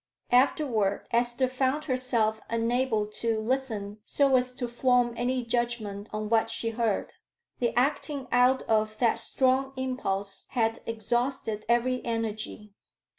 [0.31, 6.49] Afterward Esther found herself unable to listen so as to form any judgment on what
[6.49, 7.13] she heard.
[7.59, 12.73] The acting out of that strong impulse had exhausted every energy.